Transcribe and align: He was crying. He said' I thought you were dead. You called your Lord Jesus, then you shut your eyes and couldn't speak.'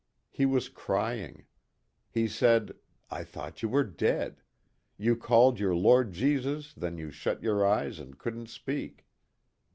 He 0.31 0.47
was 0.47 0.67
crying. 0.67 1.45
He 2.09 2.27
said' 2.27 2.73
I 3.11 3.23
thought 3.23 3.61
you 3.61 3.69
were 3.69 3.83
dead. 3.83 4.41
You 4.97 5.15
called 5.15 5.59
your 5.59 5.75
Lord 5.75 6.11
Jesus, 6.11 6.73
then 6.73 6.97
you 6.97 7.11
shut 7.11 7.43
your 7.43 7.63
eyes 7.63 7.99
and 7.99 8.17
couldn't 8.17 8.47
speak.' 8.49 9.05